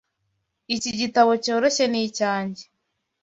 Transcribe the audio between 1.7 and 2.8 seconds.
ni icyanjye.